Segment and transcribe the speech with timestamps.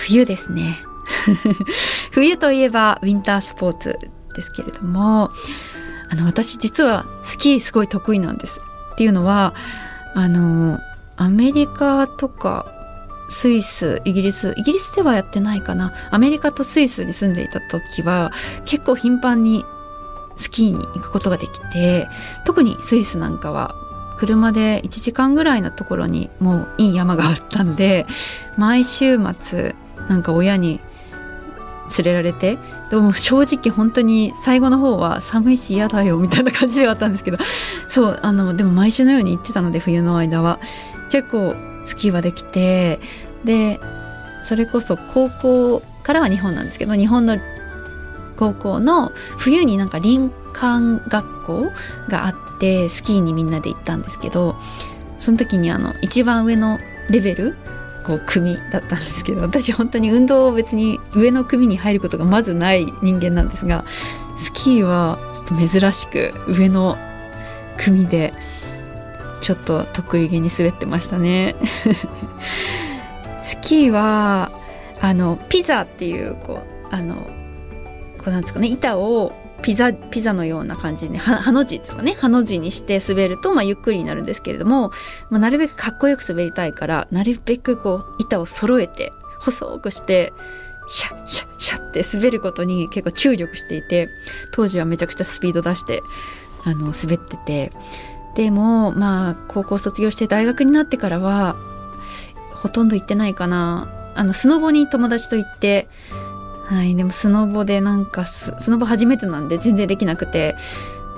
[0.00, 0.78] 冬ですね。
[2.10, 3.98] 冬といえばウィンタースポーツ
[4.34, 5.30] ですけれども
[6.08, 8.60] あの私実はスキーすごい得意なんです。
[8.92, 9.54] っていうのは
[10.14, 10.78] あの
[11.16, 12.66] アメリカとか
[13.28, 15.92] スイスイギリスイギリスではやってないかな。
[16.10, 18.32] アメリカとスイスに住んでいた時は
[18.64, 19.64] 結構頻繁に
[20.36, 22.08] スキーに行くことができて
[22.44, 23.74] 特にスイスなんかは
[24.18, 28.06] 車で1時間ぐらいのところにもういい山があったんで
[28.56, 29.74] 毎週末
[30.08, 30.80] なんか親に
[31.98, 32.58] 連れられて
[32.90, 37.38] でも正直本当に最後の方は寒いし嫌だよみたいな感じではあったんですけど
[37.90, 40.58] そうあのでも毎週のように行ってたので冬の間は。
[41.10, 41.54] 結構
[41.86, 43.00] スキーはできて
[43.44, 43.80] で
[44.42, 47.36] それこそ高校からは日本なんですけど日本の
[48.36, 51.72] 高校の冬になんか林間学校
[52.08, 54.56] があってスキーにみんなで行ったんですけど
[55.18, 56.78] その時にあの一番上の
[57.10, 57.56] レベル
[58.04, 63.84] こう組だったんですけど私本当に運動を別に上の組に入ることがまずない人間なんですが
[64.36, 66.96] スキーはちょっと珍しく上の
[67.76, 68.32] 組で
[69.40, 71.54] ちょっと得意げに滑ってましたね。
[73.44, 74.52] スキーは
[75.00, 77.14] あのピザっていうこうあの
[78.18, 79.32] こうなんですかね板を
[79.62, 82.14] ピザピザのような感じで、ね、ハの字ですかね。
[82.14, 84.90] ハの字にして滑ると、まあ、ゆっくりになるんですけれども、
[85.30, 90.32] まあ、なるべくかっこよく滑りたいからなるべくこう板を揃えて細くして
[90.88, 94.08] シャッシャッシャッって滑ることに結構注力していて
[94.52, 96.02] 当時はめちゃくちゃスピード出して
[96.64, 97.72] あの滑ってて。
[98.36, 101.56] でもまあ高校卒業して大学になってからは
[102.52, 103.88] ほとんど行ってないかな。
[104.14, 105.88] あのスノボに友達と行って
[106.70, 110.54] はいでもスノボでなんかスノボ初めてなんで全然できなくて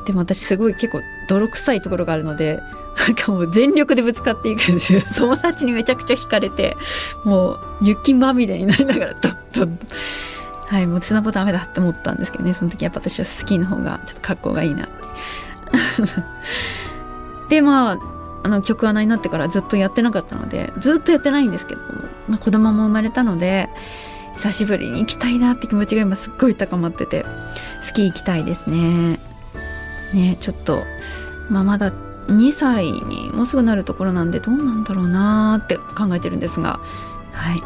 [0.07, 2.63] でも私すごい結構泥臭いところがあるので
[3.07, 5.03] なんかもう全力でぶつかっていくんですよ。
[5.17, 6.77] 友達にめちゃくちゃ惹かれて
[7.25, 9.71] もう雪まみれになりながらドッドッ
[10.69, 12.55] はいもうスノボダメだって思ったんですけどね。
[12.55, 14.93] その時やっぱ私はスキーの方がちょっと格好がいいなって。
[17.51, 17.99] でまあ
[18.45, 21.83] あの曲穴になってからずっとやってなかったのでずっとやってないんですけど、
[22.29, 23.69] まあ、子供も生まれたので
[24.35, 27.25] 久しぶりに行きたいなって気持ちが今すっごい高まってて
[27.81, 29.19] スキー行きたいですね。
[30.13, 30.83] ねちょっと、
[31.49, 31.93] まあ、まだ
[32.29, 36.81] 2歳にもうすぐなるところなんでどうなんだろうなって考えてるんですが。
[37.33, 37.63] はい、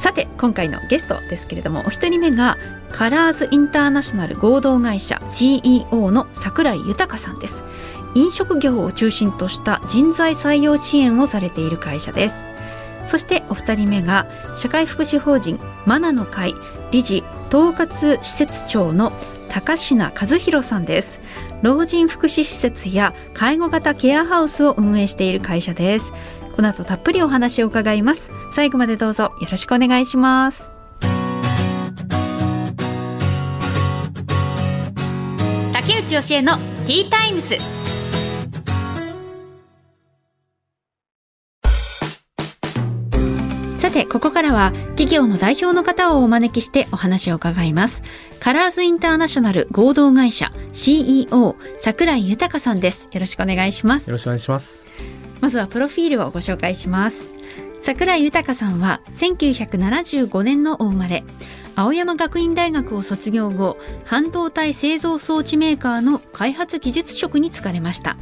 [0.00, 2.58] さて今回のゲストですけれどもお一人目が
[2.90, 7.62] カラーズインターナショナル合同会社 CEO の櫻井豊さんです
[8.14, 12.34] 飲食業を中心とした人材採用支援をされている会社です
[13.08, 14.26] そしてお二人目が
[14.56, 16.54] 社会福祉法人マナの会
[16.90, 19.12] 理事統括施設長の
[19.48, 21.20] 高階和弘さんです。
[21.62, 26.12] 老人福祉施設や介護型ケアハウスを運営している会社です。
[26.56, 28.30] この後たっぷりお話を伺います。
[28.52, 30.70] 最後までどうぞよろしくお願いします。
[35.72, 36.56] 竹内義恵の
[36.86, 37.83] ティータイムス。
[44.14, 48.04] ここからは企業の代表の方をお招きしてお話を伺います。
[48.38, 53.08] カラーズインターナショナル合同会社 CEO 櫻井豊さんです。
[53.10, 54.06] よろしくお願いします。
[54.06, 54.88] よろしくお願いします。
[55.40, 57.24] まずはプロフィールをご紹介します。
[57.80, 61.24] 櫻井豊さんは1975年のお生まれ。
[61.74, 68.16] 青山学院大学を卒業後半導体製造装置メーカーの開発技術職に就かれました。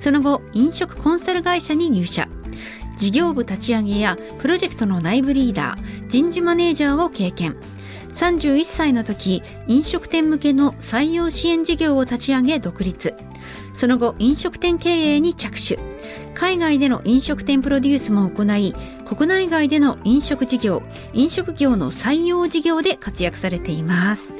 [0.00, 2.26] その後飲食コンサル会社に入社
[3.00, 7.56] 事業部立ち上げやプロジェクトの内部リーダー人事マネージャーを経験。
[8.14, 13.14] 31歳の時飲食店向けの採用支援事業を立ち上げ独立。
[13.74, 15.78] その後飲食店経営に着手。
[16.34, 18.74] 海外での飲食店プロデュースも行い
[19.06, 20.82] 国内外での飲食事業
[21.14, 24.34] 飲食業の採用事業で活躍されています。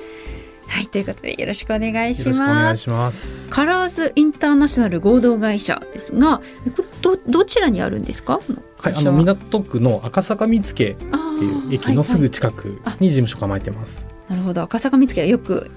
[0.70, 2.40] はいということでよろしくお願いします。
[2.40, 8.40] お願いしますカラーズインターナショナル合同会社ですが、これどどちらにあるんですか？
[8.81, 14.06] はい、あの港区の赤坂見附っていう駅のすぐ近くに事務所構えてます。
[14.28, 15.70] なるほど赤坂見附はよく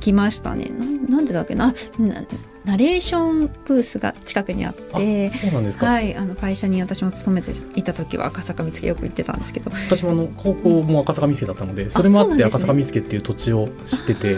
[0.00, 0.70] 来ましたね
[1.08, 1.16] な。
[1.16, 1.74] なんでだっけな？
[1.98, 2.24] な
[2.64, 9.70] ナレーションブースが近くにあってそうなんですか、はい、あの会社に私も勤めていた時は赤坂見附よく行ってたんですけど。
[9.88, 14.36] 私もあの高校も赤坂見附だったのでそれもあって赤坂見附っていう土地を知ってて、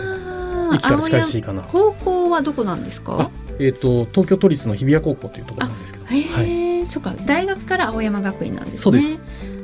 [0.74, 1.62] 駅から近いしいかな。
[1.62, 3.30] 高校はどこなんですか？
[3.58, 6.06] えーと、東京都立の日比谷高校というところなんですけど。
[6.06, 6.22] へえ、
[6.80, 7.14] はい、そうか。
[7.26, 8.78] 大学から青山学院なんですね。
[8.78, 9.20] そうです。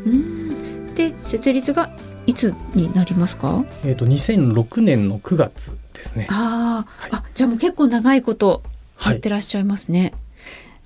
[0.06, 0.94] うん。
[0.94, 1.90] で設立が
[2.26, 3.64] いつになりますか？
[3.84, 6.26] えっ、ー、と2006年の9月ですね。
[6.30, 8.62] あ、はい、あじゃあもう結構長いこと
[9.04, 10.12] やってらっしゃいますね。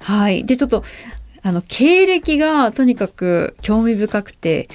[0.01, 0.85] はい、はい、でちょっと
[1.43, 4.69] あの経歴がとにかく興味深くて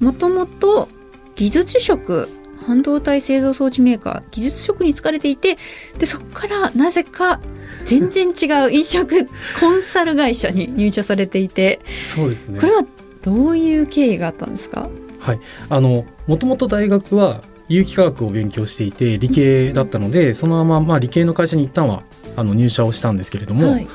[0.00, 0.88] もともと
[1.34, 2.28] 技術職
[2.66, 5.56] 半導体製造装置メーカー技術職に疲れていて
[5.98, 7.40] でそこからなぜか
[7.84, 9.26] 全然違う飲食
[9.60, 12.58] コンサル会社に入社されていてそうですね。
[12.58, 12.84] これは
[13.22, 14.88] どういう経緯があったんですか？
[15.20, 15.40] はい。
[15.68, 22.02] あのもともと大学は有機化学を勉強していて理系だったので、そのまま、まあ、理系の会社に一旦は
[22.36, 23.88] あの入社をしたんですけれども、はい、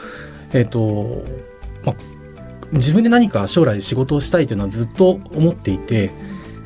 [0.53, 1.23] えっ、ー、と、
[1.85, 1.95] まあ、
[2.73, 6.12] 自分で何か将来仕事をしたいというのはずっと思っていて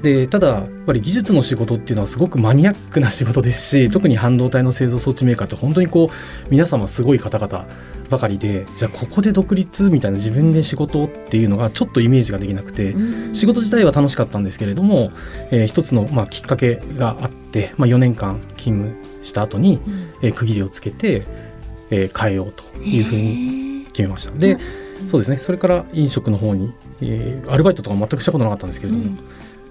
[0.02, 7.66] でただやっぱり技術の仕事っていうのはすごくマニアックな仕事ですし特に半導体の製造装置メーカーって本当にこう皆様すごい方々
[8.10, 12.96] ばかりでじゃあここで独立みたいな自分で仕事っていうのがちょっとイメージができなくて
[13.34, 15.12] 仕事自体は楽しかったんですけれども、
[15.52, 19.82] えー、一つのまあきっかけがあって、まあ、4年間勤務した後に、
[20.22, 21.24] えー、区切りをつけて、
[21.90, 24.38] えー、変えようというふうに決めました。
[24.38, 24.58] で
[25.08, 25.38] そうですね。
[25.38, 29.20] それから飲食の方に、えー、アルバイトとか全くしたことなかったんですけれども、うん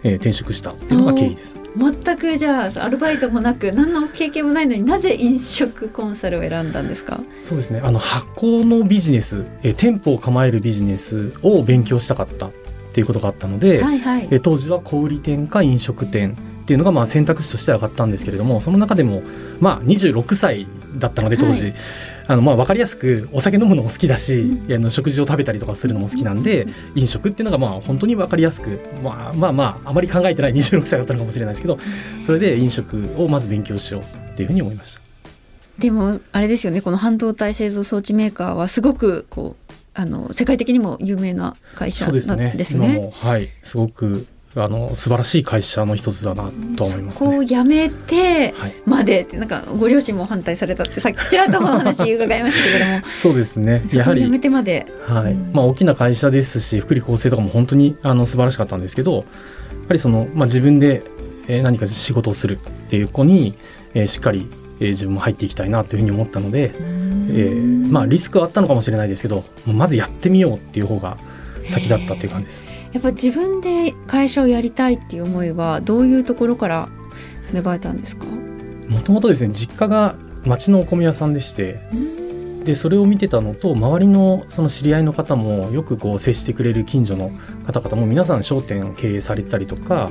[0.04, 1.58] えー、転職したっていうのが経緯です。
[1.76, 7.18] 全くじゃあアルバイトもなく何の経験もないのになぜ飲食コンサルを選んだんですか？
[7.42, 7.80] そうですね。
[7.82, 12.52] あの発行のビジネス、えー、店舗を構えるビジネスを勉強したかったっ
[12.92, 19.22] ていうことがあったので、はいはい、えー、当時は小売店か飲食店っていうのがまあ選択肢として上がったんですけれどもその中でも
[19.60, 20.66] まあ26歳
[20.96, 21.74] だったので当時、はい、
[22.28, 31.78] あのまあ分かりやすくお酒飲むのも好きだし、うん、あの食事を食べたりとかするのも好きなんで、うん、飲食っていうのがまあ本当に分かりやすく、まあ、まあまああまり考えてない26歳だったのかもしれないですけど
[32.24, 35.02] それで飲食をまず勉強しようっていうふうに思いました。
[35.78, 42.54] でもあれですよねこの半導体製造装置メーカーはすごくこうあの世界的にも有名な会社なんですね。
[42.56, 43.12] ですね。
[43.14, 48.54] はい、すごくあの素晴らしい会社の一つだなと思います、ね、そこを辞めて
[48.86, 53.06] までって、なんかご両親も反対されたってさっきちらっとお話伺いましたけれども。
[53.22, 53.82] そうですね。
[53.92, 59.24] やはり辞めてまで、はい、まあ、大きな会社ですし福利厚生とかも本当にあの素晴らしかったんですけどやっ
[59.88, 61.02] ぱりその、まあ、自分で
[61.48, 63.54] 何か仕事をするっていう子に、
[63.94, 64.48] えー、しっかり、
[64.80, 71.16] えー、自分も入っていきたいなというふうに思ったので、えー、まあ、リスクはあったのかもしれないですけどまずやってみようっていう方が
[71.66, 72.83] 先だったっていう感じです。
[72.94, 76.88] やっぱ自分で会社をやりたいっていう思いはどういうところから
[77.52, 78.24] 芽生えたんですか？
[78.88, 80.14] もともとですね実家が
[80.44, 81.80] 町のお米屋さんでして
[82.64, 87.30] でそれを見てたのと周りのその知り合いの方もよくこう接してくれる近所の
[87.66, 90.10] 方々も皆さん商店を経営されてたりとか、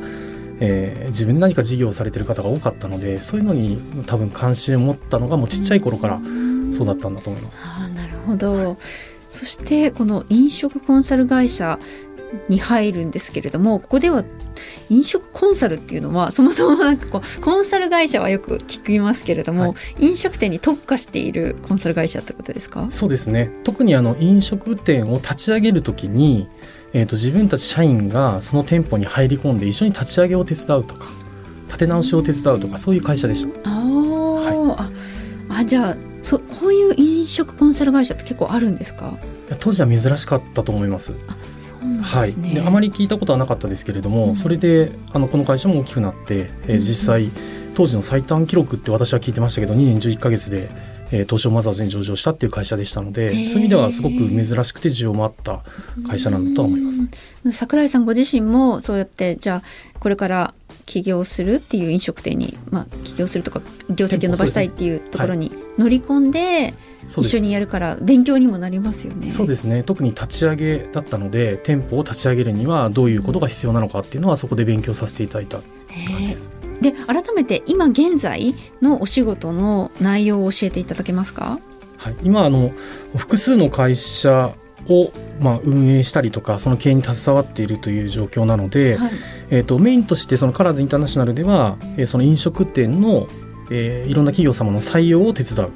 [0.59, 6.19] えー、自分で何か事業をされてる方が多かったのでそういうのに多分関心を持ったのがもうちっちゃい頃から
[6.71, 7.61] そうだったんだと思います。
[7.63, 8.77] あなるほど、はい、
[9.29, 11.79] そしてこの飲食コンサル会社
[12.49, 14.23] に入るんですけれどもここでは
[14.89, 22.87] 飲食コンサルっていうのはそもそもなんかこうコンサル会社はよく聞きますけれども、はい、飲食店に特化しているコンサル会社ってことですか？
[22.89, 23.49] そうですね。
[23.63, 26.47] 特にあの飲食店を立ち上げるときに、
[26.93, 31.09] えーと、自分たち社員がその店舗に入り込んで一緒に立ち上げを手伝うとか
[31.67, 33.69] 立て直しを手伝うとかそういう会社でした。
[33.69, 34.89] あ、は
[35.51, 39.17] い、あじゃあそこういう飲食コンサル会社って結構あるんですか？
[39.59, 41.13] 当時は珍しかったと思います。
[41.83, 47.29] あはい、であまり聞いたことはなかったですけれども、うん、それであのこの会社も大きくなって、えー、実際
[47.75, 50.69] 当時の最短記録って私は聞いてましたけど2年11か月で、
[51.13, 55.61] えー、東証マザーズに上場したっていう会社でしたので、そういう意味ではすごく珍しくて需要もあった
[56.07, 57.03] 会社なんだとは思います。
[57.51, 60.53] 桜井さんご自身もそうやってじゃあこれから
[60.87, 66.73] 起業するっていう飲食店に、まあ、起業するとか業績を伸ばしたいっていうところに乗り込んで、
[67.05, 69.31] 一緒にやるから勉強にもなりますよね。
[69.31, 76.49] そうですね特に立ち上げだったので店舗を立ち上げるにはどういうことが必要なのかっていうのはそこで勉強させていただいた感じです。
[76.83, 81.59] で改めて今現在のお仕事の内容を教えていただけますか、
[81.97, 82.71] はい、今あの
[83.15, 84.53] 複数の会社
[84.87, 89.11] を、まあ、運営したりとかその経営に携わっているという状況なので、はい、
[89.49, 93.27] えーと、メインとしてそのカラーズインターナショナルでは、えー、その飲食店の、
[93.71, 95.71] えー、いろんな企業様の採用を手伝う、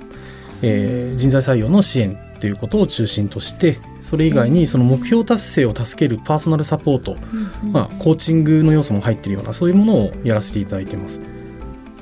[0.62, 11.20] えー、人材採用の支援ということを中心としてそれ以外にその目標達成を助けるパーソナルサポート、うんうん、まあ、コーチングの要素も入っているようなそういうものをやらせていただいています。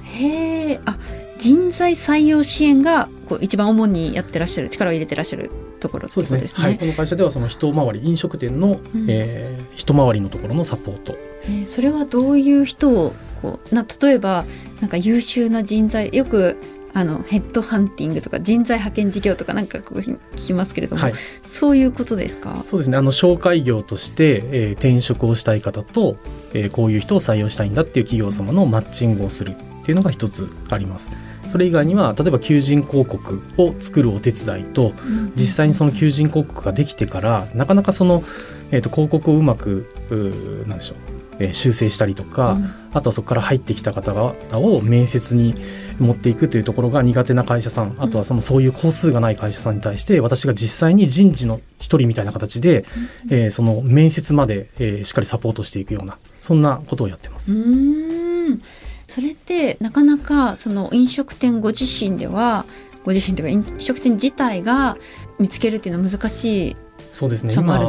[0.04, 0.98] へえあ
[1.38, 6.48] 人材採用支援がこう一番主にやってらっしゃる力を入れてらっしゃるところってことですね。
[6.48, 6.64] すね。
[6.64, 11.16] はい、この会社ではその人回り飲食店の、うん、えー、人回りのところのサポート
[11.50, 14.46] ね、それはどういう人をこうな例えば
[14.82, 16.58] なんか優秀な人材よく
[16.98, 22.64] あのヘッドハンティングとか人材派遣事業とかなんかこう聞きますけれども、はい、そういうことですか？
[22.70, 22.96] そうですね。
[22.96, 26.16] あの紹介業として、えー、転職をしたい方と、
[26.54, 31.12] えー、こういう人を採用したいんだっていう企業様のマッチングをするっていうのが一つあります。
[31.50, 34.94] それ以外には例えば求人広告を作るお手伝いと、
[35.36, 38.24] 実際にその求人広告ができてからなかなかその、
[38.72, 40.98] えー、と広告をうまくうなんでしょう
[41.38, 45.54] え修正したりとか、うん、あとはそこから入ってきた方々を面接に
[46.00, 52.86] 持っていくというところが苦手な会社さんあとはそのそういう工数がない会社さんに対して私が実際に人事の一人みたいな形で、
[53.28, 57.54] うん、えー、その面接まで、えー、しっかりサポートしていくようなそんなことをやってます。
[57.54, 58.62] うん。
[59.08, 62.66] それってなかなかその飲食店ご自身では
[63.04, 64.98] ご自身というか飲食店自体が
[65.38, 66.78] 見つけるっていうのは難しい
[67.12, 67.54] そうですね。
[67.54, 67.80] 今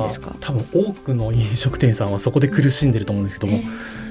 [0.40, 3.60] 多分多くの飲食店さんはそこで苦しんでると思うんですけども、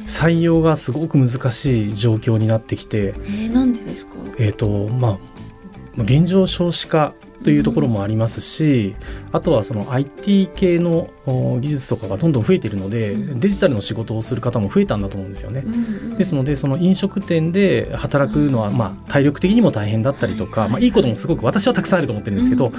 [0.08, 4.14] 採用がすごく難しい状況になってきて、えー、なんでですか？
[4.38, 5.18] えっ、とまあ
[5.98, 8.96] 現状少子化というところもありますし、
[9.30, 11.10] うん、あとはその IT 系の
[11.62, 15.64] 技術とかがどんどん増えているので、うん、デジタルの仕事をする方も増えたんだと思うんですよね。
[16.18, 22.72] ですのでその飲食店で働くのはまあ体力的にも大変だったりとか、まあ、いいこともすごく私はたくさんあると思ってるんですけど、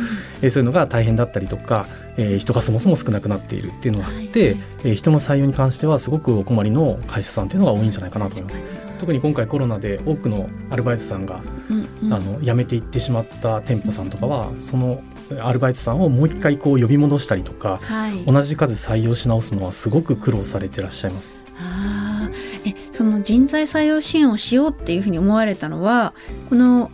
[0.42, 4.60] えそういうのが大変だったりとか、えー、人がそもそも少なくなっているっていうのがあって、はい。
[4.84, 8.60] えー、人の採用に関してはすごくお困りの会社さんっていうのが多いんじゃないかなと思います。
[8.98, 15.02] 特に今回コロナで多くのアルバイトさんが、うんうん、あの辞めていってしまった店舗さんとかはその
[15.40, 21.34] アルバイトさんをもう一回こう呼び戻したりとか、はい、同じ数採用し直すのはすごく苦労されてらっしゃいます。
[21.58, 22.30] あ
[22.64, 26.14] えその人材採用支援をしようっていうふうに思われたのは
[26.48, 26.90] この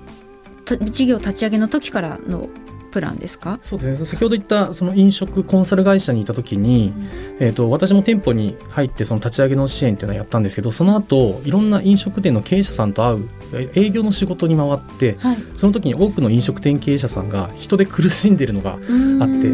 [0.65, 2.49] 事業立ち上げの時からの
[2.93, 3.59] プランですか？
[3.63, 4.07] そうですね。
[4.07, 7.09] 先ほど言ったその飲食コンサル会社にいた時に、うん、
[7.41, 13.29] えーと、私も店舗に入ってその立ち上げの支援っていうのをやったんですけどその後いろんな飲食店の経営者さんと会う
[13.75, 19.49] 営業の仕事に回って、はい、その時に多くの飲食店経営者さんが人で苦しんでるのがあって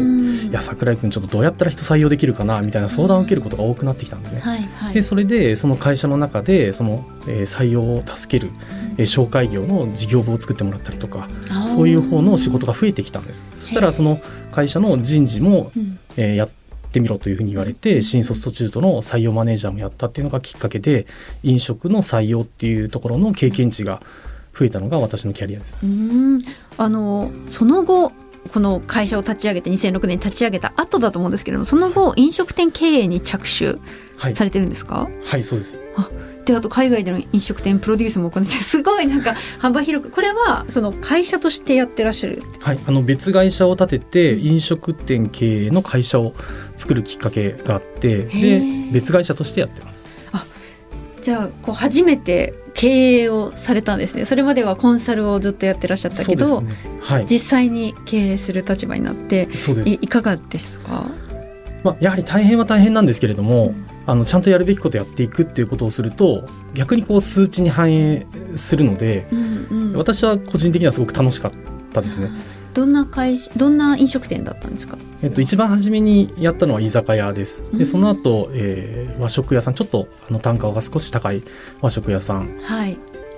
[0.49, 4.41] いや櫻井君ちょっとどうやったら人採用できるかなみたいな相談を受けることが多くなってきたんですね。
[4.41, 8.51] はいはい、でそれでその会社の中でその、えー、採用を助ける、
[8.97, 11.27] えー、紹介業の事業部を作ってもらったりとか
[11.67, 13.28] そういう方の仕事が増えてきたんです。
[13.33, 14.19] そしたらその
[14.51, 15.71] 会社の人事も、
[16.17, 16.49] えー、やっ
[16.91, 21.05] てみろというふうに言われて新卒途中途の採用マネージャーもやったっていうのがきっかけで
[21.43, 24.01] 飲食の採用っていうところの経験値が
[24.57, 25.85] 増えたのが私のキャリアです。
[25.85, 26.41] うん。
[26.77, 28.11] あのその後
[28.53, 33.77] この会社を立ち上げて2006年に立ち上げた後だと思うんですけれどもその後飲食店経営に着手
[34.33, 35.79] されてるんですか、はい、はい、そうです。
[35.95, 36.09] あ
[36.51, 42.41] であと海外での飲食店プロデュースも行って すごいなんか幅広くこれはその会社としてやってらっしゃる？
[42.61, 46.33] はいあの別会社を立てて飲食店経営の会社を
[46.75, 50.07] 作るきっかけがあってで別会社としてやってます。
[50.31, 50.45] あ
[51.21, 54.23] じゃあこう初めて経営をされたんですね。
[54.25, 56.73] それまではコンサルをずっとやってらっしゃったけど、ね。
[57.01, 59.49] はい、実際に経営する立場になって
[59.85, 61.05] いいかがですか？
[61.83, 71.51] まあ、やはり大変は大変なんですけれども、うん、あのちゃんとやるべきことをやっていくっていうことをすると逆にこう数値に反映するので、うんうん、私は個人的にはすごく楽しかっ
[71.93, 72.29] たですね。
[72.73, 74.97] どんな会どんな飲食店だったんですか？
[75.23, 77.63] えっと一番初めにやったのは居酒屋です。
[77.73, 81.41] でその後、えー、和食屋さんちょっとあの単価が少し高い
[81.81, 82.59] 和食屋さん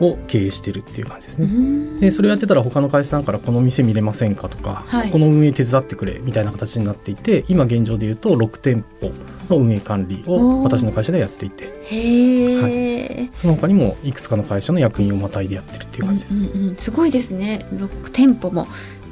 [0.02, 2.00] を経営してるっていう感じですね。
[2.00, 9.12] でそれをやってたら他の会社さんからこの店見れませんかとか、はい、この運営手伝ってくれみたいな形になっていて今現状でいうと6店舗
[9.50, 16.44] の運営管理を私の会社でやっていて、はい、その他にもいくつかの会社の役員をまたいでやってるっていう感じです。
[16.44, 17.66] うんうん、すごいですね。
[17.74, 18.68] 6店舗も。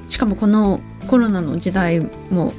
[0.07, 2.51] しかもこのコロナの時代も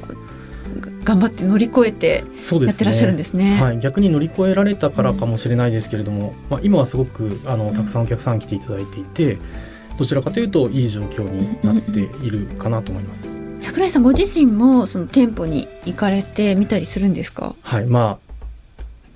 [1.05, 3.57] 頑張って乗り越えてやってらっしゃるんですね。
[3.57, 9.39] すねはい、逆に乗り越えられたからかもしれないですけれども、うん、まあ、今はすごくあのたくさんお客さん来ていただいていて
[9.99, 13.29] どちらかというといい状況になっているかなと思います。
[13.61, 17.55] 桜井さんご自身もその店舗に行かれて見たりするんですか？
[17.61, 18.30] はい、まあ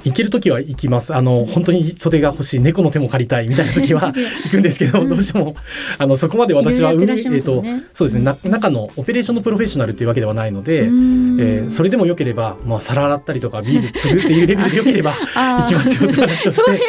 [0.04, 1.14] 行ける時は行きます。
[1.14, 4.12] あの本当に袖が欲しい猫の手も借りたいみたいな時は
[4.44, 5.54] 行くんですけど、どうしても。
[5.99, 8.25] あのそこまで私は、ね、えーとそうですね。
[8.25, 16.87] な中のオペレーションのプロフェッショナルというわけではないので、えー、それでもよければ、まあ、皿洗ったりとかビール継ぐっていうレベルでよければ行きますよって話をして そういうこ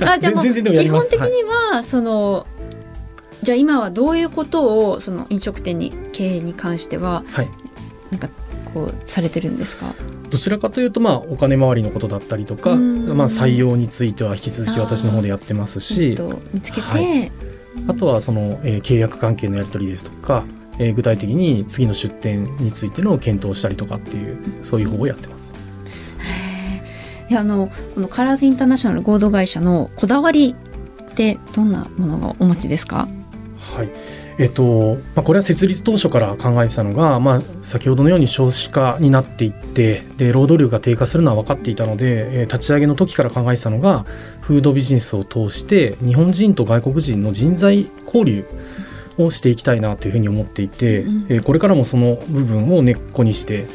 [0.00, 0.10] と。
[0.10, 1.10] あ全然でもやります。
[1.10, 2.46] 基本的には、はい、その
[3.42, 7.48] じゃあ今はどういうことをその飲食店に経営に関しては、はい、
[8.10, 8.28] なんか
[8.72, 9.94] こうされてるんですか？
[10.30, 16.16] どちらかというと、まあ、お金回りのことだったりとか、まあ、採用については引き続き私の方でやってますし
[16.54, 17.32] 見つけて、はい、
[17.88, 20.44] あとはその、えー、契約関係のやり取りですとか、
[20.78, 25.54] えー、具体的に次の出店についての検討をしたりとかっていうそういう方をやってます。
[27.28, 33.08] いやあのこのカラーズインターナショナル合同会社のこだわりってどんなものがお持ちですか？
[33.58, 33.90] はい
[34.38, 44.04] えっとまあ、これは設立当初から考えてたのが、まあ、先ほどのように少子化になっていってで労働力が低下するのは分かっていたので、えー、立ち上げの時から考えてたのが
[44.40, 48.46] フードビジネスを通して日本人と外国人の人材交流
[49.18, 53.66] をしていきたいなというふうに思っていて、うん、えー、これからもその部分を根っこにして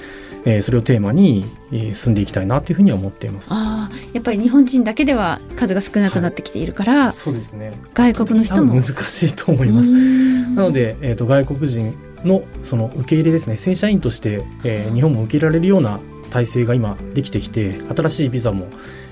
[0.48, 3.50] えー、それをテーマに、え進んでいきたいなというふうには思っています。
[3.52, 7.72] ああ、やっぱり日本人だけでは数が少なくなってきているから、はい、そうですね。
[7.94, 9.92] 外国の人も難しいと思います。
[9.92, 18.68] なので、えっ、ー、と外国人のその受け入れですね、正社員として、えー、日本も受け入れられるような体制が今できてきて、新しいビザも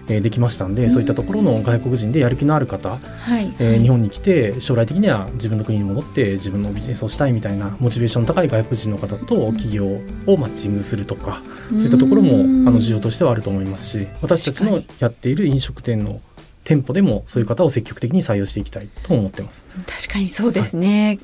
[0.07, 3.53] えー、できましたんで、そういったところの外国人でやる気のある方、はい。
[3.59, 16.21] えー、日本に来て将来的には自分の国に戻って自分のビジネスをしたいみたいなモチベーションの高い外国人の方と企業をマッチングするとか、そういったところもあの需要としてはあると思いますし私たちのやっている飲食店の
[16.63, 19.63] 店舗でもそういう方を積極的に採用していきたいと思ってます。
[19.87, 21.19] 確かにそうですね、はい、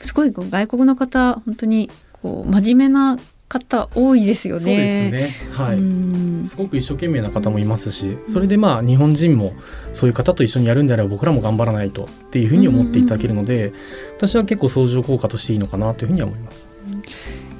[0.00, 3.18] すごい外国の方本当にこう真面目な
[3.48, 4.60] 方多いですよね。
[4.60, 5.30] そうですね。
[5.52, 6.46] はい。
[6.46, 9.52] すごく一生懸命な方もいますし、それでまあ日本人も
[9.92, 13.72] そういう方と一緒にやるんであれば僕らも頑張らないとっていうふうに思っていただけるので、
[14.16, 16.64] 私は結構相乗効果としていいのかなというふうには思います。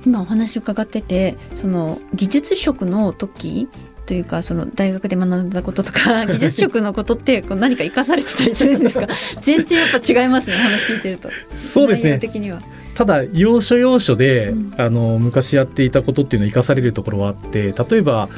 [0.05, 3.69] 今お話伺ってて、その技術職の時
[4.07, 9.09] というかその大学で学んだこととか 技術職のことってこう何か生かされてたりするんですか？
[9.43, 12.63] 全然やっぱ違いますね話聞いてるとそうですね的には
[12.97, 18.29] ただ要所要所で、うん、あの昔やっていたことっていうのを生かされるところはあって例えば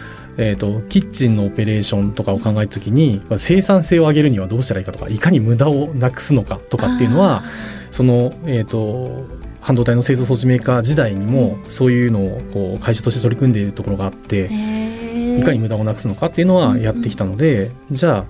[0.41, 7.43] えーと、キッチンのオペレーションとかを考えた時に生産性を上げるにはどうしたらいいかとかいかに無駄をなくすのかとかっていうのは
[7.91, 9.27] その、えーと
[9.61, 18.25] 半導体の製造装置メーカー時代にもそういうのをこう会社として取り組んでいるところがあっていかに無駄をなくすのかっていうのはやってきたので、じゃあ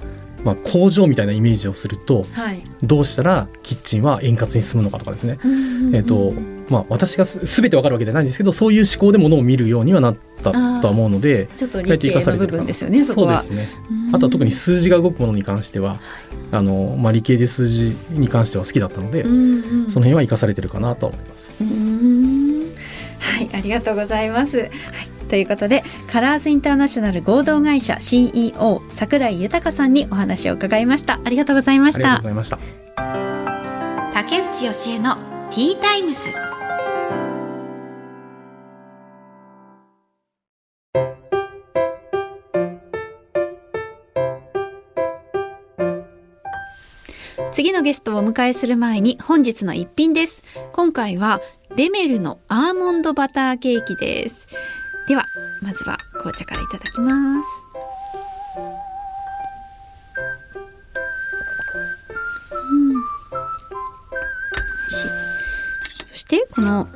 [0.49, 6.32] まあ、工場みたいなイメージをすると、はい、どうしたらキッチンは円滑に進むのかとかですね、えーと
[6.71, 13.69] まあ、私がすべてわかるわけじゃないんですけどそういう思考でものを見るようにはなったとは思うのでちょっと理系の部分ですよねそうですね。
[14.11, 16.00] あとは特に数字が動くものに関しては
[16.50, 22.48] あの、まあ、理系で数字に関しては好きだったので、その辺は生かされてるかなと思います。
[23.19, 24.71] はいありがとうございます、はい
[25.28, 31.21] ということでカラーズインターナショナル合同会社 CEO 櫻井豊さんにお話を伺いました。
[31.23, 32.19] ありがとうございました。
[34.15, 35.17] 竹内義恵の
[35.50, 36.28] ティータイムス
[47.52, 50.43] 次のゲストをお迎えする前に本日の一品です。
[50.73, 51.41] 今回は
[51.76, 54.47] デメルのアーモンドバターケーキです。
[55.07, 55.26] では
[55.63, 57.49] まずは紅茶からいただきます。
[66.11, 66.89] そしてこの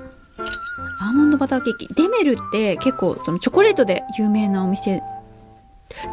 [1.01, 1.89] アーモンドバターケーキ。
[1.95, 5.03] デメルって結構そのチョコレートで有名なお店。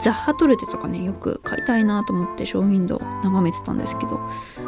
[0.04, 4.20] ザッハトルテとかねよく買いたいなと思ってショーウィンドウ眺めてたんですけど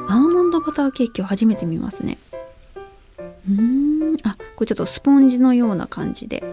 [0.08, 2.18] アーモンドバターケーキを初めて見ますね。
[3.50, 3.81] うん。
[4.62, 6.44] これちょっとスポンジのような感じで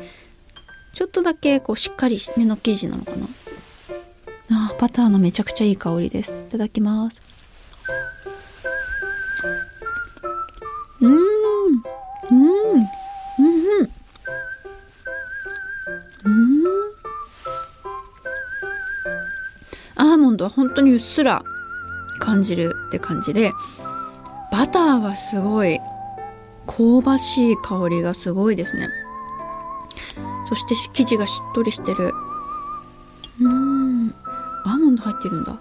[0.95, 3.27] ちょっとだけこうしっかりめの生地なのかな。
[4.51, 6.41] あバターのめちゃくちゃいい香りです。
[6.41, 7.21] いただきます。
[11.03, 11.13] うん。
[11.13, 11.23] うん。
[12.31, 12.89] うん。
[16.25, 16.65] うん。
[19.97, 21.43] アーモンドは本当にうっすら
[22.21, 23.53] 感じるって感じで
[24.51, 25.79] バターがすごい
[26.69, 28.89] 香ばしい香りがすごいですね。
[30.49, 32.13] そして生地がしっとりしてる。
[33.41, 34.15] うん。
[34.65, 35.59] アーモンド入ってるんだ。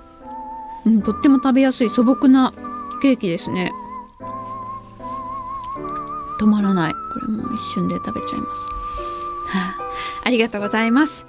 [0.86, 1.90] うんとっても食べやすい。
[1.90, 2.54] 素朴な
[3.02, 3.74] ケーキですね。
[6.40, 6.94] 止まらない。
[6.94, 8.62] これも一瞬で食べちゃいます、
[9.48, 9.76] はあ、
[10.24, 11.26] ありがとうございます。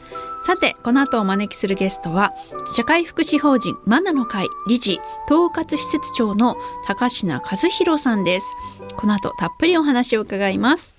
[0.48, 2.32] さてこの後お招きするゲストは
[2.74, 6.56] 社会福祉法人マナの会理事統括施設長の
[6.86, 8.46] 高階和弘さんです。
[8.96, 10.94] この後たっぷりお話を伺います。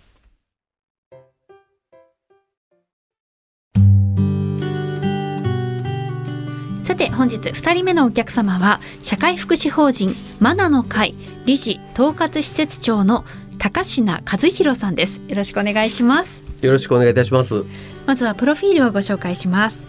[6.84, 11.16] さて本日2人目のお客様は社会福祉法人マナの会
[11.48, 13.26] 理事統括施設長の
[13.58, 15.22] 高階和弘さんです。
[15.28, 16.44] よろしくお願いします。
[16.62, 17.64] よろしくお願いいたします。
[18.10, 19.86] まずはプロフィールをご紹介します。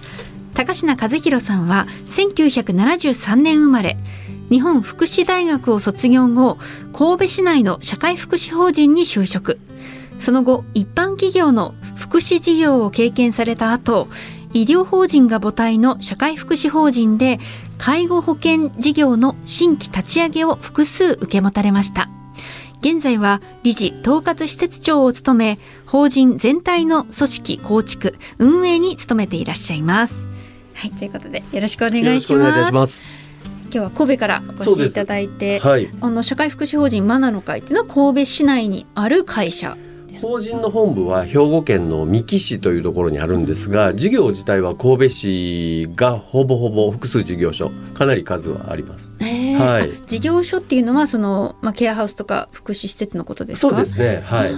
[0.53, 3.97] 高階和弘さんは1973年生まれ
[4.51, 6.59] 日本福祉大学を卒業後
[6.93, 9.59] 神戸市内の社会福祉法人に就職。
[10.19, 14.09] その後一般企業の福祉事業を経験された後
[14.53, 17.41] 医療法人が母体の社会福祉法人で
[17.79, 22.11] 介護保険事業の新規立ち上げを複数受け持たれました。
[22.81, 30.27] 現在は理事統括施設長を務め法人全体の組織構築運営に努めていらっしゃいます。
[30.75, 33.03] はいということでよろしくお願いします。
[33.65, 39.77] 今日は神戸からお越しいただいて、はい、あの社会福祉法人マナの会っていうのは神戸市内にある会社
[40.19, 47.71] 法人の本部は兵庫県の三木市というところにあるんですが事業自体は神戸市がほぼほぼ複数事業所。
[47.95, 49.13] かなり数はあります。
[49.21, 53.77] はい、事業所っていうのはその、まあ、ケアハウスとか福祉施設のことですか？
[53.77, 54.23] そうですね。
[54.25, 54.53] はい。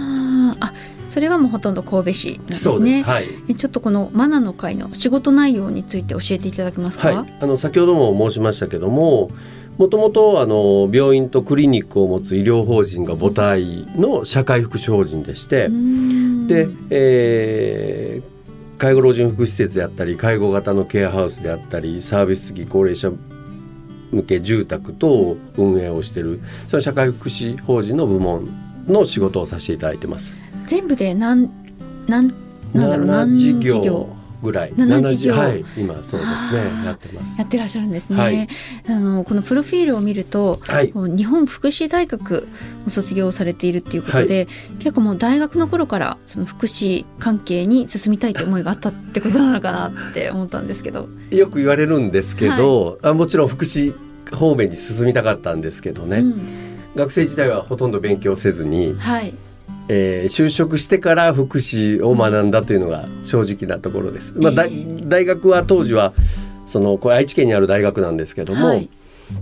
[0.59, 0.73] あ
[1.09, 3.03] それはもうほとんど神戸市なんですね。
[3.03, 7.09] はい、ちょっとこのマナの会の仕事内容について教えていただけますか？
[7.09, 9.29] はい、あの先ほども申しましたけども、
[9.77, 15.69] もともとあの病院とクリニックを持つ医療法人が母体の社会福祉法人でして
[16.47, 23.11] で、えー、介護老人福祉施設であったり介護型のケアハウスであったりサービス付き高齢者
[24.11, 28.47] 向け住宅等運営をしているその社会福祉法人の部門
[28.87, 30.35] の仕事をさせていただいてます。
[30.67, 31.49] 全部で何
[32.07, 32.33] 何
[32.73, 34.22] なんだろう何事業？
[34.43, 34.73] ぐらい。
[34.73, 36.85] 7事業、はい、今そうですね。
[36.85, 37.39] やってます。
[37.39, 38.47] やってらっしゃるんですね、はい、
[38.87, 42.47] あのこのプロフィールを見ると、はい、日本福祉大学
[42.85, 44.47] を卒業されているっていうことで、
[44.79, 51.07] 結構もう大学の頃からその福祉関係に進みたいという思いがあったってことなのかなって思ったんですけど。
[51.31, 53.95] よく言われるんですけど、あもちろん福祉
[54.35, 56.41] 方面に進みたかったんですけどね、うん、
[56.95, 59.33] 学生時代はほとんど勉強せずに、はい
[59.89, 64.33] えー、就職してから福祉を学んだというのが正直なところです。
[64.35, 64.65] まあ、だ
[65.03, 66.13] 大学は当時は
[66.65, 68.89] そのこれ愛知県にある大学なんですけども、はい、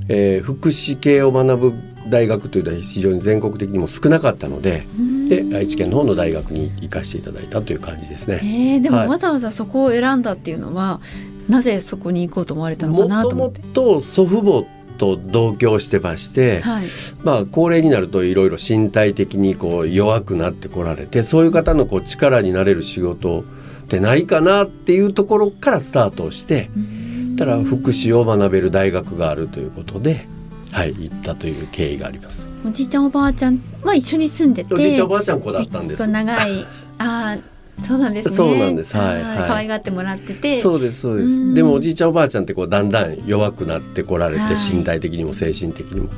[0.09, 1.73] えー、福祉系を学ぶ
[2.09, 4.85] 大学というのは非常に全国的にも少なかったので
[5.29, 8.39] で愛知県の方の大学に行かせていただいたという感じですね。
[8.43, 11.01] えー、でもわざわざそこを選んだっていうのは、は
[11.47, 13.61] い、なぜそこに行こうと思われたのかなと思って。
[13.61, 16.85] もともと祖父母と同居してまして、はい、
[17.23, 23.43] まあ高齢になるといろいろ身体的にこう弱くなってこられてそういう方のこう力になれる仕事っ
[23.87, 26.69] てないかなっていうところからスタートをして
[27.35, 30.27] たら福祉を学べる大学があるということで。
[30.71, 32.47] はい、行ったという経緯があります。
[32.65, 34.73] おじいちゃんおばあちゃんは一緒に住んでて。
[34.73, 36.07] おじいちゃんおばあちゃん子だったんです。
[36.07, 36.65] 長い、
[36.97, 37.37] あ
[37.83, 38.95] そうなんです、ね、そうなんです。
[38.95, 39.47] はい、はい。
[39.47, 40.59] 可愛がってもらってて。
[40.59, 41.53] そうですそうです。
[41.53, 46.09] でもおじいちゃんおばあちゃんってこうだんだん弱くなってこられて、身体的にも精神的にも。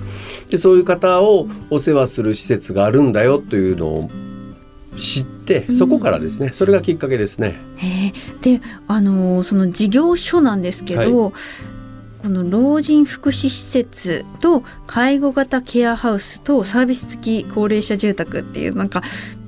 [0.49, 4.09] でそういう方をお世話する施設があるんだよというのを
[4.97, 7.59] 知ってそこからですね、それがきっかけですね。
[8.41, 11.11] であのその事業所なんですけど、はい、
[12.23, 19.01] この老人福祉施設と介護型ケアハウスとサービス付き高齢者住宅っていうなんか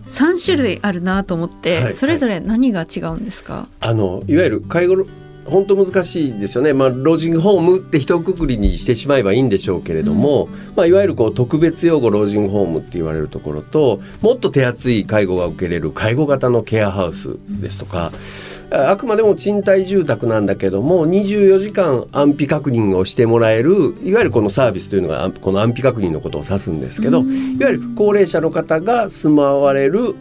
[0.07, 5.05] 3種類あるなと思って、はい、それぞれ何が違うんですか、あのいわゆる介護
[5.45, 30.15] 本当難しいですよね、まあ、老人ホームって一括りにしてしまえばいいんでしょうけれども、うん、まあ、いわゆるこう特別養護老人ホームって言われるところともっと手厚い介護が受けれる介護型のケアハウスですとか、うんあくまでも賃貸住宅なんだけども24時間安否確認をしてもらえるいわゆるこのサービスというのがこの安否確認のことを指すんですけどいわゆる高齢者の方が住まわれる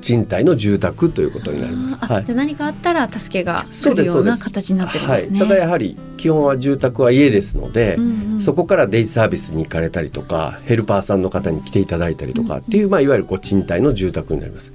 [0.00, 1.96] 賃貸の住宅ということになります。
[1.96, 5.40] はい、じゃ何かあったら助けが来るような形になってるんですね。
[5.40, 14.72] はい、ただやはり基本は住宅は家ですので、うんうん、そこからデイサービスに行かれたりとかヘルパーさんの方に来ていただいたりとかっていう、まあ、いわゆるこう賃貸の住宅になります。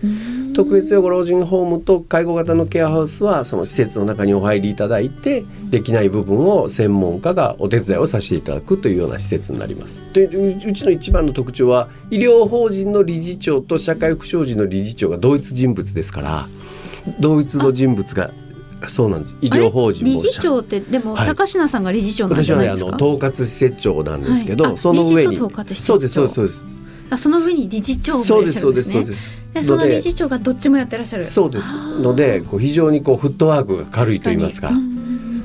[0.55, 10.01] 特別養護老人ホームと介護型のケアハウスはその施設の中にお入りいただいてできない部分を専門家がお手伝いをさせていただくというような施設になります。
[10.13, 16.47] でうちの一番の特徴は医療法人の理事長と社会福祉法人の理事長が同一人物ですから
[17.19, 18.31] 同一の人物が
[18.87, 19.37] そうなんです。
[19.41, 22.85] 医療法人理事長ってでも、はい、高階さんが理事長なんじゃないですか？
[22.85, 25.37] 私はねあの統括施設長なんですけど、はい、その上に。
[25.37, 26.63] そうですそうですそうです。
[27.09, 28.61] あその上に理事長もいらっしゃるんですね。
[28.61, 31.23] そうですそうですでその理事長がどっちもやってらっしゃる。
[31.23, 31.73] そうです。
[32.01, 34.71] のでこう非常にこうフットワークが軽いと言いますか。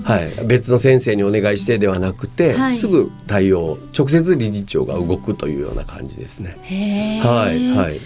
[0.02, 6.56] はい、別の先生にお願いしてではなくて、はい、すぐ対応直接理事長が動くというような感じですね。
[7.22, 8.00] はいはい。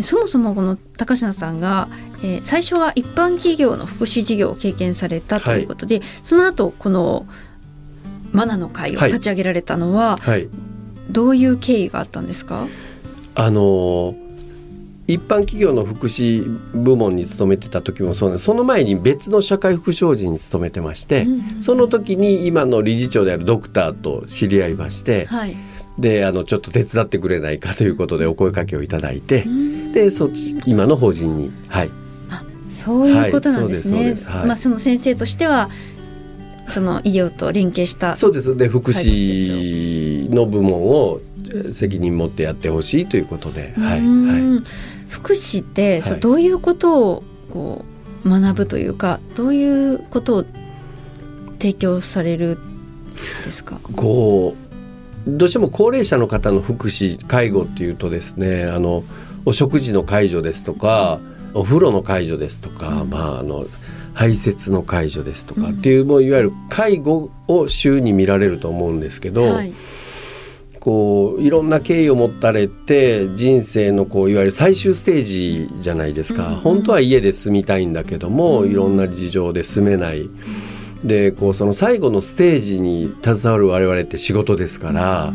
[0.00, 1.88] そもそもこの高階さんが、
[2.22, 7.26] えー、最初は一般企業の福祉事業を経験されたということで、はい、その後この
[8.32, 10.48] マナの会を立ち上げられたのは、はい、
[11.10, 12.66] どういう経緯があったんですか？
[13.34, 14.14] あの
[15.08, 18.44] 一般企業の福祉部門に勤めてた時もそうなんです。
[18.44, 25.56] その前に別の社会福祉人に勤めてまして、うん、その時に今の理事長であるドクターと知り合いまして、はい、
[25.98, 31.90] であのちょっと手伝ってくれないかということでお声かけをいただいて、うん、でそっち今の法人にはい。
[32.30, 35.70] あそういうことなんですね、はい、まあその先生としては
[36.68, 38.56] その医療と連携したそうです。
[38.56, 41.20] で福祉の部門を
[41.70, 44.62] 責任持ってやってほしいということで、はいはい、
[45.08, 47.84] 福祉って、はい、どういうことをこ
[48.24, 50.44] う学ぶというかどういうことを
[51.60, 52.58] 提供される
[53.44, 53.78] ですか？
[53.94, 54.65] こう
[55.26, 59.02] どうしても高齢者の方の福祉介護っていうとですねあの
[59.44, 61.20] お食事の介助ですとか
[61.54, 63.64] お風呂の介助ですとか、うん、まああの
[64.14, 69.72] 排泄の介助ですとかっていう、うん、もういわゆる介護を週に見られると思うんですけど、はい、
[70.80, 80.30] こういろんな経緯を持たれて人生のこういわゆる最終ステージじゃないですか、うん、本当は家で住みたいんだけども、うん、いろんな事情で住めない。
[81.04, 85.32] でこうその最後のステージに携わる我々って仕事ですから、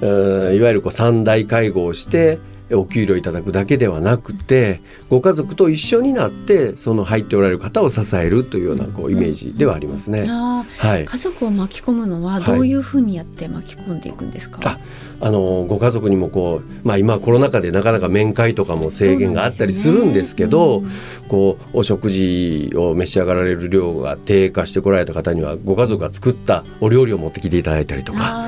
[0.00, 2.38] うん、いわゆるこう三大介護をして
[2.72, 10.24] お給料いただくだけではなくてご家族と一緒になってその入っておられる方を支えるというようなこうイメージではありますね。
[10.26, 14.80] はい、家族を巻き込むのはどういうふうにやって巻き込んでいくんですか、はい、
[15.20, 20.88] あのご家族にもこう、まあ、今コロナ禍でなかなか面会とかも制限があったりするんですけど、ね。
[21.22, 28.46] うん、こうお食事を召し上がられる量が低下してこられた方にはご家族が作ったお料理を持ってきていただいたりとか。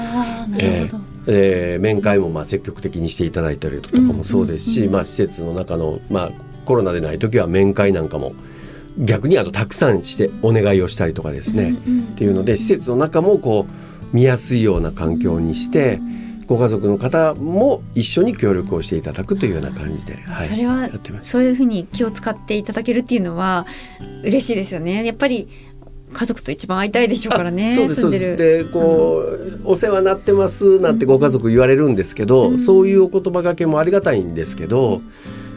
[0.59, 6.31] えーえー、面会もまあ積極的にしていただいたりとかもそうですし、まあ、施設の中の、まあ、
[6.65, 8.35] コロナでない時は面会なんかも
[8.99, 16.01] 逆にあとたくさんしてお願いをしたりとかですね、うんうん、っていうので施設の中もこう見やすいような環境にして。
[16.47, 20.91] ご家族の方も一緒に協力をしていただくというような感じで、はい、それは
[21.23, 23.67] そういうふうに気を使っていただけるっていうのは
[24.23, 25.05] 嬉しいですよね。
[25.05, 25.49] やっぱり
[26.13, 27.75] 家族と一番会いたいでしょうからね。
[27.75, 35.03] そうですでこう、うん、お世話になってますなんてご家族言われるんですけど、うん、そういうお言葉がけもありがたいんですけど、うん、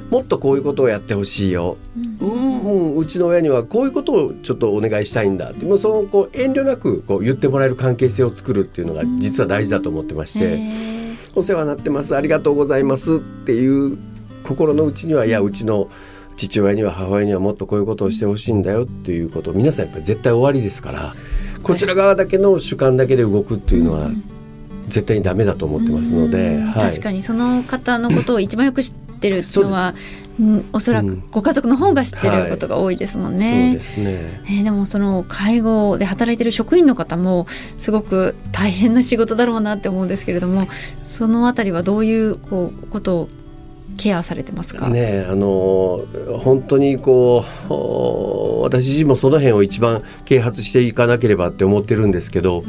[0.10, 1.78] もっとこういうことをやってほしいよ、
[2.22, 2.60] うん。
[2.62, 5.66] うんうちの親にはこういうことをちょっとお願いしたいんだって。
[5.66, 10.60] もうそのこう遠慮なくこう言ってもらえる関係性を作るっていうのが実は大事だと思ってまして、
[11.36, 13.98] お世話になってますありがとうございますっていう
[14.44, 15.90] 心の内にはいやうちの
[16.36, 19.52] 父親には母親にはもっとこういうことをしてほしいんだよっていうこと。
[19.52, 21.16] を皆さんやっぱり絶対終わりですから
[21.64, 24.10] こちら側だけの主観だけで動くっていうのは
[24.88, 29.96] 絶対にダメだと思ってますので、はい、確かにその方のことを一番よく知ってるのは、
[30.40, 33.52] うん、おそらくご家族の方が知ってることが多いですもんね。
[33.52, 34.42] はい、そうですね。
[34.46, 37.48] えー、でもその介護で働いてる職員の方も
[37.80, 40.68] すごく大変な仕事だろうなって思うんですけれども
[41.04, 43.30] そのあたりはどういうこうことを
[43.98, 44.90] ケアされてますか？
[44.90, 46.02] ねあの
[46.44, 52.64] 本当にこう私自身もその辺を一番啓発していかなければって思ってるんですけど、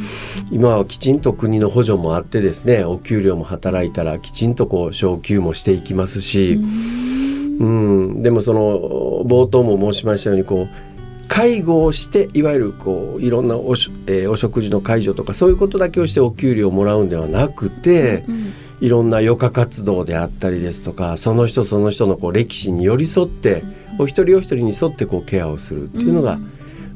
[0.51, 13.73] 今はきちんと国の補助もあってですねお給料も働いたらきちんとこう昇給もしていきますし、うん、でもその冒頭も申しましたようにこう介護をしていわゆるこういろんなお,、
[14.07, 23.65] えー、お食事の介助とかそういうことだけをしてお給料をもらうんではなくて、うんいろんな余暇活動であったりですとかその人その人のこう歴史に寄り添って
[23.99, 26.39] お一人お一人に沿ってこうケアをするっていうのが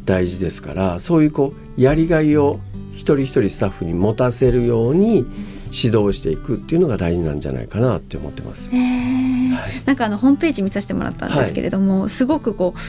[0.05, 2.61] 大事ですから、うん、そういうこうやりがいを
[2.93, 5.25] 一人一人スタッフに持たせるように
[5.73, 8.71] 指導していくっていうのが大事なんじゃないかなって思ってます。
[8.71, 8.81] はい、
[9.87, 12.81] なんかあのホームページ見させてもらったんですけれども、はい、すごくこう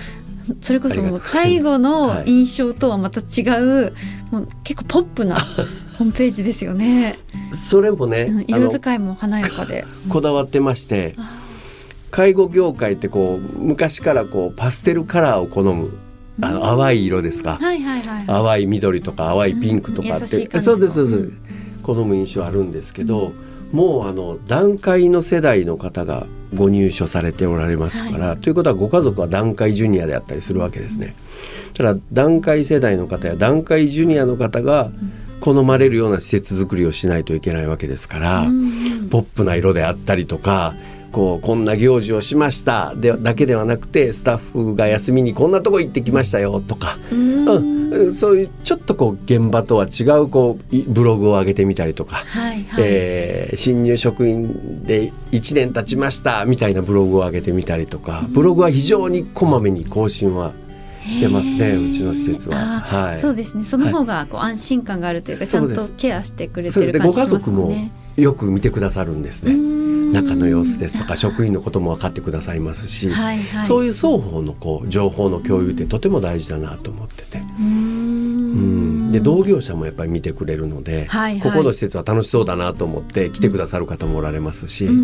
[0.61, 3.93] それこそもう介護の印象とはまた違う、
[4.31, 5.35] もう結構ポップな
[5.97, 7.19] ホームページですよね。
[7.53, 9.85] それもね、色使いも華やかで。
[10.09, 11.15] こだわってまして、
[12.09, 15.91] 介護業界ってこう昔からこうパステルカラーを好む。
[16.43, 21.37] あの淡い色ですか、はいはいはい、淡い緑とか淡いピンクとかって、うん、そうですそうです、うん、
[21.83, 23.33] 好む印象あるんですけど、
[23.71, 31.15] うん、もうあの段階の世代の方がご入所されておられますから、はい、ということはご家族は団塊ジュニアであったりするわけですね。
[31.73, 34.91] ただ団塊世代の方や団塊ジュニアの方が
[35.39, 38.47] 好まれるような施設作りをしないといけないわけですから、
[39.09, 40.75] ポップな色であったりとか
[41.12, 42.93] こうこんな行事をしました。
[42.95, 58.26] でだけではなくてスタッフが休みにこんなとこ行ってきましたよとか、うん、そういうちょっとこう現場とは違うこうブログを上げてみたりとか、はいはい、えー、新入職員で1年経ちましたみたいなブログを上げてみたりとか。
[58.30, 60.54] ブログは非常にこまめに更新は
[61.10, 63.63] してますねうちの施設は、はい、そうですね。
[63.63, 67.38] その方がこう安心感があるというか、はい、ちゃんとケアしてくれてる感じしますね。
[67.38, 67.74] ご家族も
[68.17, 69.54] よく見てくださるんですね
[70.12, 77.39] 中の様子ですとか職員のことも分かってくださいますし、はいはい、そういう双方のこう情報の共有ってとても大事だなと思ってて。
[77.60, 79.12] うん。
[79.12, 84.95] で同業者もやっぱり見てくれるので、はいはい、ここの施設は楽しそうだなと思って来てくださる方もおられますし、はい、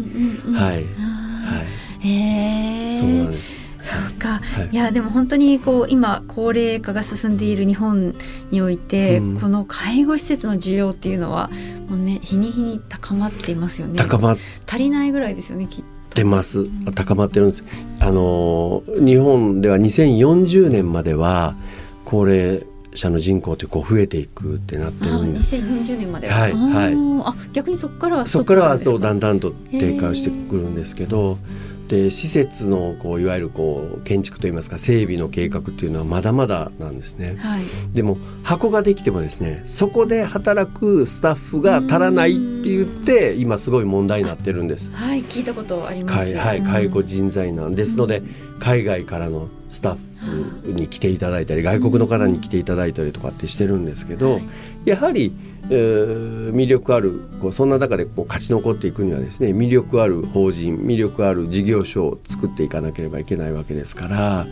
[0.53, 3.56] はい、えー、そうなんです。
[3.87, 8.15] そうか、はい、いやでも本当にこう今高齢化が進んでいる日本
[8.51, 11.49] において、うん、この介護施設の需要っていうのは
[11.87, 14.35] もうね日に日に高まっていますよね高ま
[14.67, 15.97] 足りないぐらいですよねきっと。
[16.17, 17.63] てます高まってるんです
[17.99, 21.55] あの日本では2040年までは
[22.05, 22.63] 高齢
[22.95, 25.55] 者の人口ってこう増えていくってなってるんです。
[25.55, 26.93] 2040年まではいはい。
[27.23, 31.37] あ逆にそこからはそこからはそうだんだんと低下してくるんですけど。
[31.87, 44.91] で施設のこういわゆるこう建築といいますか整備の計画っていうのはまだまだなんですね、はい、でも箱ができてもですねそこで働くスタッフが足らないって言って今すごい問題になってるんです。
[44.91, 46.35] はい聞いたことあります。
[46.35, 48.21] はい、介護人材なんですので、
[48.59, 49.97] 海外からのスタッ
[50.65, 54.43] フに来ていただいたり外国の方に来ていただいたりとかってしてるんですけど、はい、
[54.85, 55.31] やはり
[55.69, 64.47] えー、魅力あるこうそんな中でこう勝ち残っていくにはですね魅力ある法人魅力ある事業所を作っていかなければいけないわけですから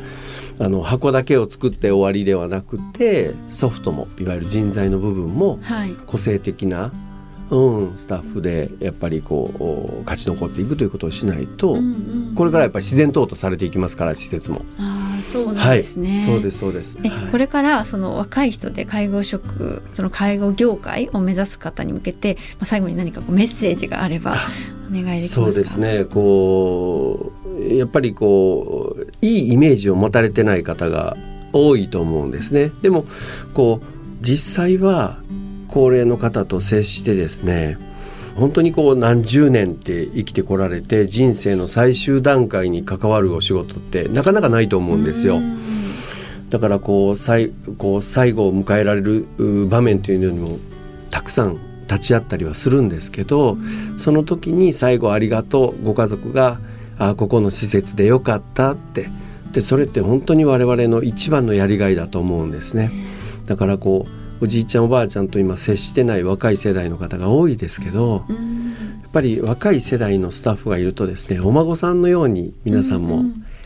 [0.57, 5.59] あの箱だけを作って終わりではなくてソフトもいわゆる人材の部分も
[6.05, 7.04] 個性的な、はい
[7.49, 11.81] うん、スタッフでやっぱりこう勝ち残っていくということをしないと、うんう
[12.31, 14.65] ん、これからやっぱり自然淘汰されていきますから施設も。
[14.79, 16.97] あそうなんですね、はい、そうですそうです。
[16.97, 24.31] はい、これからその若い人で介護職その介護業界を目指す方に向けて、まあ、最後に何かこうメッセージがあれば
[24.89, 31.15] お願いできますそうですねこうやっぱりこういいイメージを持たれてない方が
[31.53, 32.71] 多いと思うんですね。
[32.81, 33.05] でも
[33.53, 33.85] こう
[34.21, 35.19] 実際は
[35.75, 37.77] 高齢の方と接してですね
[38.37, 45.41] 本当にこう何十年って生きてこられて人生の最終段階に関わるお仕事ってなかなかないと思うんですよ。
[46.49, 49.25] だからこう最こう最後を迎えられる
[49.67, 50.59] 場面というのにも
[51.11, 51.57] たくさん
[51.89, 53.57] 立ち会ったりはするんですけど
[53.97, 56.57] その時に最後ありがとうご家族が
[56.97, 59.09] あここの施設でよかったって
[59.51, 62.91] でそれって本当に我々の一番のやりがいだと思うんですね。
[63.45, 73.23] だからこうおじいちゃんおばあちゃんと今接してない若い世代の方が多いですけど、やっぱり若い世代のスタッフがいるとですねお孫さんのように皆さんも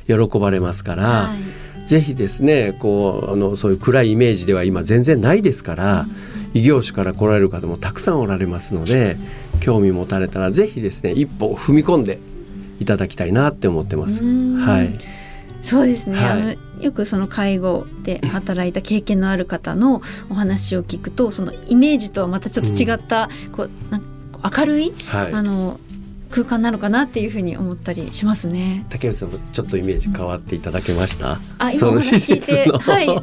[0.07, 1.35] 喜ばれますから、は
[1.83, 6.05] い、ぜひですねこうあのそういう暗いイメージでは今全然ないですから、
[6.53, 9.17] 異業種から来られる方もたくさんおられますので
[9.59, 12.19] 興味持たれたらぜひですね一歩踏み込んで
[12.79, 14.23] いただきたいなって思ってます。
[14.23, 15.18] はい
[15.61, 24.03] そうですね、はい、あのよくその介護で働いた経験のある方のお話を聞くとそのイメージとはまたちょっと違った、うん、こうなん
[24.57, 25.79] 明るい、はい、あの
[26.29, 28.85] 空間なのかなっていうふうに思ったりしますね。
[28.89, 31.33] 竹内さんもちょっとイメージ変わっていただけました？
[31.33, 33.21] うん、あ、今お話聞いて、はい、そも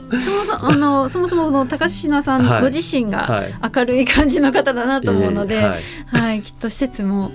[0.58, 3.44] そもあのそもそもの高階さんご自身が
[3.74, 5.82] 明るい感じの方だなと思うので、はい、はい。
[6.06, 7.30] はい、きっと施設も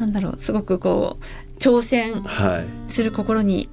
[0.00, 2.24] なんだろうすごくこう挑戦
[2.88, 3.68] する心に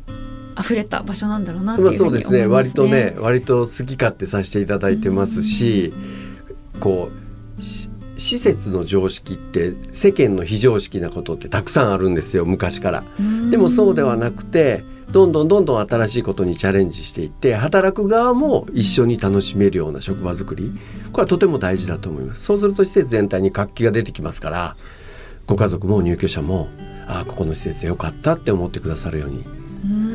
[0.59, 2.31] 溢れた場所なんだろうなっていうふうに思いますね。
[2.31, 2.47] そうですね。
[2.47, 5.93] 割とね割と好き勝手させていただいてますし、
[6.79, 13.03] こう施設の常識って世間の非常識なことってたくさんあるんですよ昔から。
[13.49, 20.71] でもそうではなくてどんどんどんどん新しいことにチャレンジしていって働く側も一緒に楽しめるような職場づくり。
[21.11, 22.43] これはとても大事だと思います。
[22.43, 24.75] そうすると施設全体に活気が出てきますから
[25.45, 26.69] ご家族も入居者も
[27.07, 29.43] ああここの施設でよかったって思ってくださるように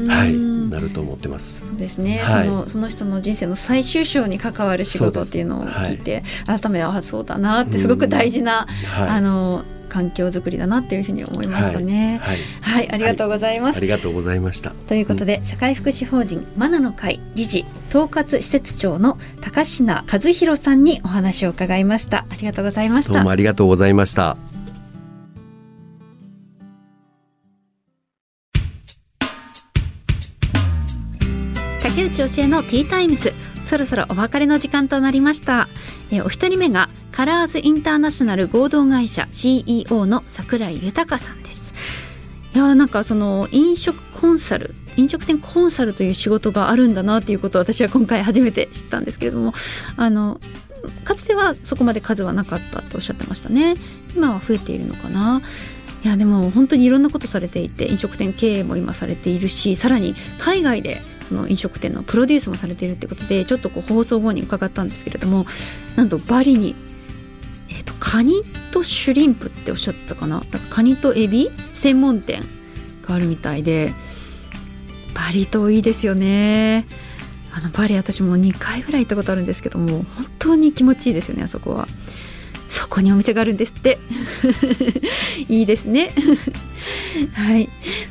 [0.08, 0.34] はい、
[0.70, 1.60] なると思ってます。
[1.60, 12.20] そうですね、はい、そのその人の人生の最終章に関わる仕事っていうのを聞いて、はい、改めてあそうだなってすごく大事な、あの環境づくりだなっていうふうに思いましたね。
[12.22, 13.76] はい、はい、ありがとうございます。
[13.76, 14.70] ありがとうございました。
[14.86, 22.26] ということで、うん、社会福祉法人マナの会理事統括施設長の高階和弘さんにお話を伺いました。
[22.28, 23.14] ありがとうございました。
[23.14, 24.36] どうもありがとうございました。
[32.28, 33.32] 竹内教えのティータイムズ。
[33.66, 35.68] そろそろお別れの時間となりました。
[36.10, 41.72] えお一人目がカラーズインターナショナル合同会社 CEO の櫻井豊さんです。
[42.54, 49.52] いやなんかその飲食コンサル飲食店コンサルという仕事があるんだなっていうことを私は今回初めて知ったんですけれども
[49.96, 50.40] あの
[51.04, 53.76] かつてはそこまで数はなかったとおっしゃってましたね。
[54.14, 55.42] 今は増えているのかな。
[56.04, 65.46] いやでも本当にいろんなことされていて飲食店経営も今されているしさらに海外でその飲食店のプロデュースもされているってことでちょっとこう放送後に伺ったんですけれども
[65.96, 66.74] なんとバリに、
[67.68, 70.40] えーと、カニとシュリンプっておっしゃったかな？
[70.40, 71.50] だからカニとエビ？
[71.72, 72.42] 専門店
[73.02, 73.92] があるみたいで
[75.14, 76.86] バリ島いいですよね。
[77.52, 81.88] あのバリ私も2回ぐらい行ったことあるんですけども本当に気持ちいいですよねあそこは。
[82.68, 83.98] そこにお店があるんですって。
[85.48, 86.12] いいですね。
[87.34, 87.68] はい。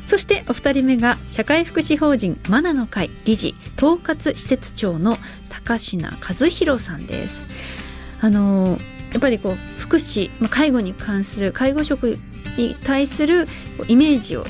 [0.08, 7.36] そしてお二人目が社会福祉法人マナの会理事統括施設長の高階和弘さんです。
[8.20, 8.78] あの
[9.12, 12.18] やっぱりこう福祉、まあ、介護に関する介護職
[12.56, 13.48] に対する
[13.86, 14.44] イメージを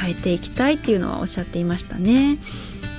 [0.00, 2.38] 変えていきたいっていうのはおっしゃっていましたね。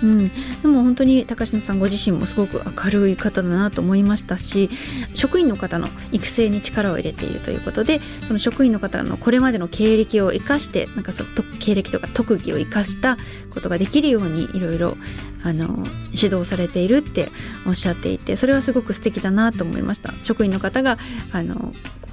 [0.04, 4.70] うん、でも本当に高島さんご自身もすごく明るい方だなと思いましたし
[5.14, 11.24] 職員の方の育成に力を入れているということでその職員の方のこれまでの経歴を生かしてなんかそ
[11.60, 13.18] 経歴とか特技を生かした
[13.54, 14.98] ことができるようにいろいろ
[15.44, 17.30] あの指導されているって
[17.68, 20.14] おっしゃっていてそれはすごく素敵だなと思いました。
[20.24, 20.98] 職員の方が
[21.32, 21.72] あの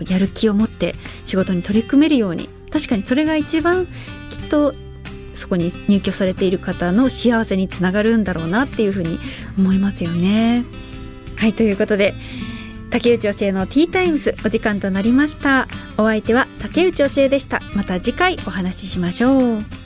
[0.09, 2.49] やる気を持って仕事に取り組めるように。
[2.70, 3.87] 確かにそれが一番
[4.30, 4.74] きっと
[5.43, 9.18] そこに入居されている方の幸せにつながるんだろうなっていうふうに
[9.59, 10.64] 思いますよね。
[11.36, 12.14] はいということで
[12.90, 15.66] 竹内教えのティータイムズお時間となりました。
[15.99, 17.61] お相手は竹内教えでした。
[17.74, 19.82] また次回お話ししましょう。